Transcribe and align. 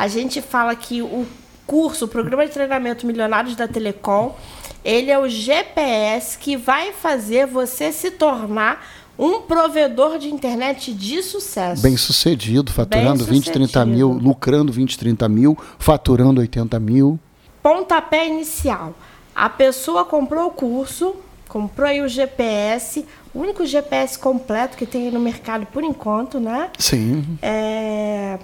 A 0.00 0.08
gente 0.08 0.40
fala 0.40 0.74
que 0.74 1.02
o 1.02 1.26
curso, 1.66 2.06
o 2.06 2.08
programa 2.08 2.46
de 2.46 2.52
treinamento 2.52 3.06
Milionários 3.06 3.54
da 3.54 3.68
Telecom, 3.68 4.34
ele 4.82 5.10
é 5.10 5.18
o 5.18 5.28
GPS 5.28 6.38
que 6.38 6.56
vai 6.56 6.94
fazer 6.94 7.46
você 7.46 7.92
se 7.92 8.10
tornar 8.10 8.82
um 9.18 9.42
provedor 9.42 10.18
de 10.18 10.30
internet 10.30 10.94
de 10.94 11.22
sucesso. 11.22 11.82
Bem 11.82 11.98
sucedido, 11.98 12.72
faturando 12.72 13.26
Bem 13.26 13.34
20, 13.34 13.52
30 13.52 13.84
mil, 13.84 14.06
sucedido. 14.06 14.26
lucrando 14.26 14.72
20, 14.72 14.98
30 14.98 15.28
mil, 15.28 15.58
faturando 15.78 16.40
80 16.40 16.80
mil. 16.80 17.20
Pontapé 17.62 18.26
inicial. 18.26 18.94
A 19.34 19.50
pessoa 19.50 20.06
comprou 20.06 20.46
o 20.46 20.50
curso, 20.50 21.14
comprou 21.46 21.86
aí 21.86 22.00
o 22.00 22.08
GPS, 22.08 23.04
o 23.34 23.40
único 23.40 23.66
GPS 23.66 24.18
completo 24.18 24.78
que 24.78 24.86
tem 24.86 25.08
aí 25.08 25.12
no 25.12 25.20
mercado 25.20 25.66
por 25.66 25.84
enquanto, 25.84 26.40
né? 26.40 26.70
Sim. 26.78 27.38
É... 27.42 28.38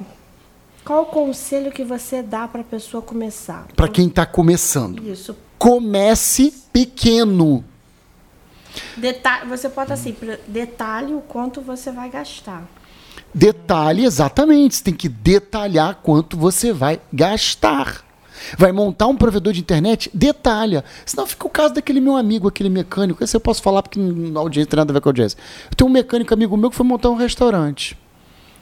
Qual 0.86 1.02
o 1.02 1.06
conselho 1.06 1.72
que 1.72 1.82
você 1.82 2.22
dá 2.22 2.46
para 2.46 2.60
a 2.60 2.64
pessoa 2.64 3.02
começar? 3.02 3.66
Para 3.74 3.88
quem 3.88 4.06
está 4.06 4.24
começando. 4.24 5.02
Isso. 5.04 5.36
Comece 5.58 6.54
pequeno. 6.72 7.64
Deta 8.96 9.44
você 9.48 9.68
bota 9.68 9.94
assim, 9.94 10.14
detalhe 10.46 11.12
o 11.12 11.20
quanto 11.22 11.60
você 11.60 11.90
vai 11.90 12.08
gastar. 12.08 12.68
Detalhe 13.34 14.04
exatamente. 14.04 14.76
Você 14.76 14.84
tem 14.84 14.94
que 14.94 15.08
detalhar 15.08 15.96
quanto 16.04 16.36
você 16.36 16.72
vai 16.72 17.00
gastar. 17.12 18.04
Vai 18.56 18.70
montar 18.70 19.08
um 19.08 19.16
provedor 19.16 19.52
de 19.52 19.58
internet? 19.58 20.08
Detalha. 20.14 20.84
Senão 21.04 21.26
fica 21.26 21.48
o 21.48 21.50
caso 21.50 21.74
daquele 21.74 22.00
meu 22.00 22.16
amigo, 22.16 22.46
aquele 22.46 22.68
mecânico. 22.68 23.24
Esse 23.24 23.36
eu 23.36 23.40
posso 23.40 23.60
falar 23.60 23.82
porque 23.82 23.98
na 23.98 24.38
audiência 24.38 24.70
tem 24.70 24.76
nada 24.76 24.92
a 24.92 24.94
ver 24.94 25.00
com 25.00 25.08
a 25.08 25.10
audiência. 25.10 25.36
Eu 25.68 25.74
tenho 25.74 25.90
um 25.90 25.92
mecânico 25.92 26.32
amigo 26.32 26.56
meu 26.56 26.70
que 26.70 26.76
foi 26.76 26.86
montar 26.86 27.10
um 27.10 27.16
restaurante. 27.16 27.98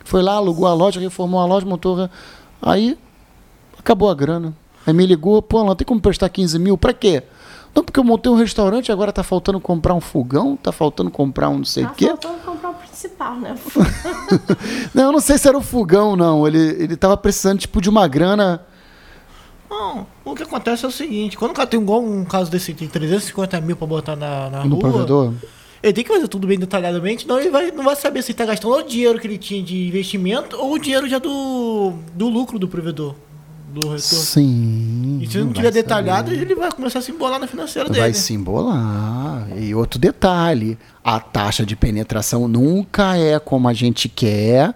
Foi 0.04 0.22
lá, 0.22 0.34
alugou 0.34 0.66
a 0.66 0.74
loja, 0.74 1.00
reformou 1.00 1.40
a 1.40 1.46
loja, 1.46 1.66
montou. 1.66 1.98
a- 2.02 2.10
Aí 2.62 2.96
acabou 3.78 4.08
a 4.10 4.14
grana. 4.14 4.52
Aí 4.86 4.92
me 4.92 5.06
ligou, 5.06 5.40
pô, 5.42 5.64
não 5.64 5.74
tem 5.74 5.86
como 5.86 6.00
prestar 6.00 6.28
15 6.28 6.58
mil? 6.58 6.76
Pra 6.76 6.92
quê? 6.92 7.22
Não, 7.74 7.82
porque 7.82 7.98
eu 7.98 8.04
montei 8.04 8.30
um 8.30 8.36
restaurante, 8.36 8.92
agora 8.92 9.12
tá 9.12 9.22
faltando 9.24 9.58
comprar 9.58 9.94
um 9.94 10.00
fogão, 10.00 10.56
tá 10.56 10.70
faltando 10.70 11.10
comprar 11.10 11.48
um 11.48 11.58
não 11.58 11.64
sei 11.64 11.84
o 11.84 11.88
Tá 11.88 11.94
quê. 11.94 12.06
faltando 12.06 12.34
comprar 12.44 12.70
o 12.70 12.74
principal, 12.74 13.34
né? 13.36 13.56
Não, 14.94 15.04
eu 15.04 15.12
não 15.12 15.18
sei 15.20 15.36
se 15.38 15.48
era 15.48 15.58
o 15.58 15.62
fogão, 15.62 16.14
não. 16.14 16.46
Ele, 16.46 16.58
ele 16.58 16.96
tava 16.96 17.16
precisando, 17.16 17.58
tipo, 17.58 17.80
de 17.80 17.88
uma 17.90 18.06
grana. 18.06 18.60
Não, 19.68 20.06
o 20.24 20.34
que 20.36 20.44
acontece 20.44 20.84
é 20.84 20.88
o 20.88 20.90
seguinte, 20.90 21.36
quando 21.36 21.50
o 21.50 21.54
cara 21.54 21.66
tem 21.66 21.80
igual 21.80 22.00
um 22.00 22.24
caso 22.24 22.48
desse, 22.50 22.72
tem 22.74 22.86
350 22.86 23.60
mil 23.60 23.76
pra 23.76 23.86
botar 23.88 24.14
na, 24.14 24.48
na 24.50 24.64
no 24.64 24.76
rua, 24.76 24.78
provedor. 24.80 25.32
Ele 25.84 25.92
tem 25.92 26.02
que 26.02 26.10
fazer 26.10 26.26
tudo 26.28 26.46
bem 26.46 26.58
detalhadamente, 26.58 27.24
senão 27.24 27.38
ele 27.38 27.50
vai, 27.50 27.70
não 27.70 27.84
vai 27.84 27.94
saber 27.94 28.22
se 28.22 28.32
ele 28.32 28.38
tá 28.38 28.46
gastando 28.46 28.74
o 28.74 28.82
dinheiro 28.82 29.20
que 29.20 29.26
ele 29.26 29.36
tinha 29.36 29.62
de 29.62 29.86
investimento 29.86 30.56
ou 30.56 30.72
o 30.72 30.78
dinheiro 30.78 31.06
já 31.06 31.18
do, 31.18 31.92
do 32.14 32.26
lucro 32.26 32.58
do 32.58 32.66
provedor, 32.66 33.14
do 33.68 33.80
retorno. 33.80 34.00
Sim. 34.00 35.18
E 35.20 35.26
se 35.26 35.36
ele 35.36 35.44
não 35.44 35.52
vai 35.52 35.56
tiver 35.56 35.70
detalhado, 35.72 36.30
saber. 36.30 36.40
ele 36.40 36.54
vai 36.54 36.72
começar 36.72 37.00
a 37.00 37.02
se 37.02 37.12
embolar 37.12 37.38
na 37.38 37.46
financeira 37.46 37.90
dele. 37.90 38.00
Vai 38.00 38.14
se 38.14 38.32
embolar. 38.32 39.46
E 39.58 39.74
outro 39.74 39.98
detalhe: 39.98 40.78
a 41.04 41.20
taxa 41.20 41.66
de 41.66 41.76
penetração 41.76 42.48
nunca 42.48 43.14
é 43.18 43.38
como 43.38 43.68
a 43.68 43.74
gente 43.74 44.08
quer. 44.08 44.74